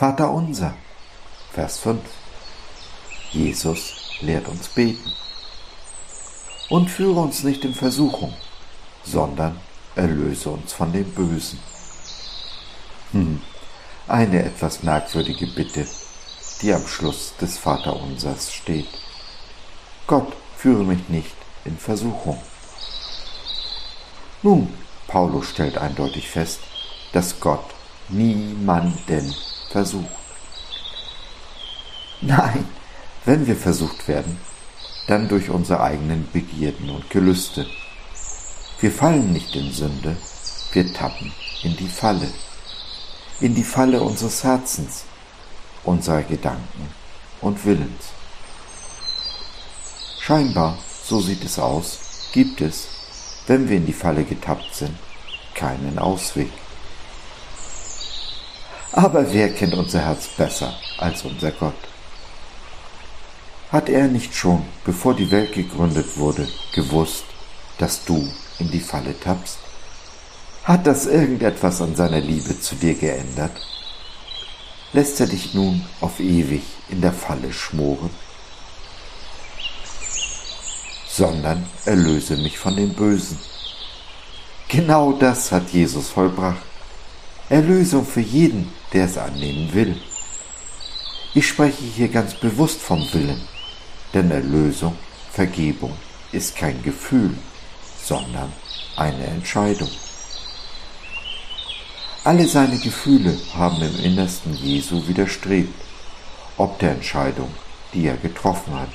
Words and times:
Vater 0.00 0.30
unser. 0.30 0.72
Vers 1.52 1.80
5. 1.80 2.00
Jesus 3.32 4.16
lehrt 4.22 4.48
uns 4.48 4.68
beten. 4.68 5.12
Und 6.70 6.88
führe 6.88 7.20
uns 7.20 7.42
nicht 7.42 7.66
in 7.66 7.74
Versuchung, 7.74 8.32
sondern 9.04 9.60
erlöse 9.96 10.48
uns 10.48 10.72
von 10.72 10.90
dem 10.90 11.04
Bösen. 11.10 11.58
Hm, 13.12 13.42
eine 14.08 14.42
etwas 14.42 14.82
merkwürdige 14.82 15.48
Bitte, 15.48 15.86
die 16.62 16.72
am 16.72 16.86
Schluss 16.86 17.34
des 17.38 17.58
Vaterunsers 17.58 18.54
steht. 18.54 18.88
Gott, 20.06 20.32
führe 20.56 20.84
mich 20.84 21.10
nicht 21.10 21.36
in 21.66 21.76
Versuchung. 21.76 22.40
Nun, 24.42 24.72
Paulus 25.08 25.50
stellt 25.50 25.76
eindeutig 25.76 26.30
fest, 26.30 26.60
dass 27.12 27.38
Gott 27.38 27.66
niemanden 28.08 29.34
versucht. 29.70 30.10
Nein, 32.20 32.66
wenn 33.24 33.46
wir 33.46 33.56
versucht 33.56 34.06
werden, 34.08 34.38
dann 35.06 35.28
durch 35.28 35.48
unsere 35.48 35.80
eigenen 35.80 36.28
Begierden 36.32 36.90
und 36.90 37.08
Gelüste. 37.08 37.66
Wir 38.80 38.90
fallen 38.90 39.32
nicht 39.32 39.56
in 39.56 39.72
Sünde, 39.72 40.16
wir 40.72 40.92
tappen 40.92 41.32
in 41.62 41.76
die 41.76 41.88
Falle, 41.88 42.28
in 43.40 43.54
die 43.54 43.64
Falle 43.64 44.00
unseres 44.02 44.44
Herzens, 44.44 45.04
unserer 45.84 46.22
Gedanken 46.22 46.88
und 47.40 47.64
Willens. 47.64 48.10
Scheinbar, 50.20 50.78
so 51.04 51.20
sieht 51.20 51.44
es 51.44 51.58
aus, 51.58 52.30
gibt 52.32 52.60
es, 52.60 52.88
wenn 53.46 53.68
wir 53.68 53.78
in 53.78 53.86
die 53.86 53.92
Falle 53.92 54.24
getappt 54.24 54.74
sind, 54.74 54.96
keinen 55.54 55.98
Ausweg. 55.98 56.50
Aber 58.92 59.32
wer 59.32 59.52
kennt 59.54 59.74
unser 59.74 60.00
Herz 60.00 60.26
besser 60.26 60.74
als 60.98 61.24
unser 61.24 61.52
Gott? 61.52 61.74
Hat 63.70 63.88
er 63.88 64.08
nicht 64.08 64.34
schon, 64.34 64.64
bevor 64.84 65.14
die 65.14 65.30
Welt 65.30 65.52
gegründet 65.52 66.16
wurde, 66.16 66.48
gewusst, 66.74 67.24
dass 67.78 68.04
du 68.04 68.28
in 68.58 68.70
die 68.70 68.80
Falle 68.80 69.18
tappst? 69.18 69.58
Hat 70.64 70.86
das 70.86 71.06
irgendetwas 71.06 71.80
an 71.80 71.94
seiner 71.94 72.20
Liebe 72.20 72.60
zu 72.60 72.74
dir 72.74 72.94
geändert? 72.94 73.52
Lässt 74.92 75.20
er 75.20 75.26
dich 75.26 75.54
nun 75.54 75.84
auf 76.00 76.18
ewig 76.18 76.62
in 76.88 77.00
der 77.00 77.12
Falle 77.12 77.52
schmoren? 77.52 78.10
Sondern 81.08 81.64
erlöse 81.84 82.36
mich 82.36 82.58
von 82.58 82.74
dem 82.74 82.92
Bösen. 82.94 83.38
Genau 84.66 85.12
das 85.12 85.52
hat 85.52 85.70
Jesus 85.70 86.08
vollbracht. 86.08 86.69
Erlösung 87.50 88.06
für 88.06 88.20
jeden, 88.20 88.72
der 88.92 89.06
es 89.06 89.18
annehmen 89.18 89.74
will. 89.74 90.00
Ich 91.34 91.48
spreche 91.48 91.82
hier 91.82 92.06
ganz 92.06 92.34
bewusst 92.34 92.80
vom 92.80 93.00
Willen, 93.12 93.40
denn 94.14 94.30
Erlösung, 94.30 94.96
Vergebung 95.32 95.92
ist 96.30 96.54
kein 96.54 96.80
Gefühl, 96.84 97.36
sondern 98.04 98.52
eine 98.94 99.24
Entscheidung. 99.26 99.90
Alle 102.22 102.46
seine 102.46 102.78
Gefühle 102.78 103.36
haben 103.52 103.82
im 103.82 103.98
Innersten 103.98 104.54
Jesu 104.54 105.08
widerstrebt, 105.08 105.74
ob 106.56 106.78
der 106.78 106.92
Entscheidung, 106.92 107.50
die 107.92 108.06
er 108.06 108.16
getroffen 108.16 108.78
hat. 108.78 108.90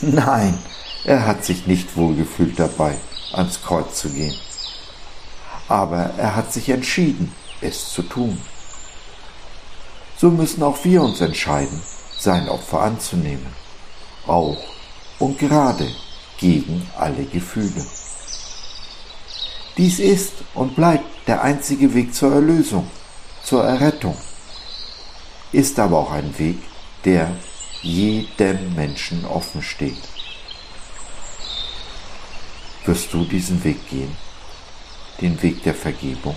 Nein, 0.00 0.58
er 1.04 1.26
hat 1.26 1.44
sich 1.44 1.66
nicht 1.66 1.98
wohlgefühlt 1.98 2.58
dabei, 2.58 2.96
ans 3.34 3.60
Kreuz 3.62 3.98
zu 3.98 4.08
gehen. 4.08 4.36
Aber 5.68 6.14
er 6.16 6.34
hat 6.34 6.50
sich 6.50 6.70
entschieden, 6.70 7.34
es 7.62 7.92
zu 7.92 8.02
tun. 8.02 8.40
So 10.16 10.30
müssen 10.30 10.62
auch 10.62 10.84
wir 10.84 11.02
uns 11.02 11.20
entscheiden, 11.20 11.82
sein 12.18 12.48
Opfer 12.48 12.82
anzunehmen, 12.82 13.46
auch 14.26 14.58
und 15.18 15.38
gerade 15.38 15.88
gegen 16.38 16.88
alle 16.96 17.24
Gefühle. 17.24 17.84
Dies 19.76 19.98
ist 19.98 20.32
und 20.54 20.76
bleibt 20.76 21.04
der 21.26 21.42
einzige 21.42 21.94
Weg 21.94 22.14
zur 22.14 22.32
Erlösung, 22.32 22.90
zur 23.42 23.64
Errettung, 23.64 24.16
ist 25.52 25.78
aber 25.78 25.98
auch 25.98 26.12
ein 26.12 26.38
Weg, 26.38 26.58
der 27.04 27.32
jedem 27.82 28.74
Menschen 28.74 29.24
offen 29.24 29.62
steht. 29.62 30.02
Wirst 32.84 33.12
du 33.12 33.24
diesen 33.24 33.62
Weg 33.64 33.88
gehen, 33.88 34.16
den 35.20 35.40
Weg 35.42 35.62
der 35.62 35.74
Vergebung? 35.74 36.36